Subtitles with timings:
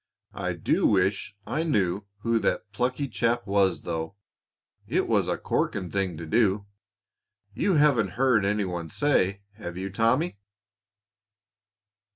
[0.33, 4.15] I do wish I knew who that plucky chap was, though.
[4.87, 6.65] It was a corking thing to do.
[7.53, 10.39] You haven't heard any one say, have you, Tommy?"